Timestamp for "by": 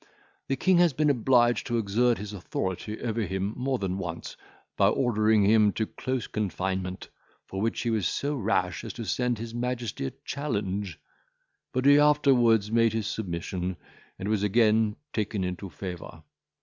4.75-4.87